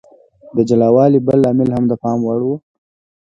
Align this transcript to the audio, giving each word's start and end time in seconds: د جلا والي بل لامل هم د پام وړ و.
د 0.55 0.57
جلا 0.69 0.89
والي 0.95 1.19
بل 1.27 1.37
لامل 1.43 1.69
هم 1.75 1.83
د 1.87 1.93
پام 2.03 2.19
وړ 2.27 2.39
و. 2.45 2.49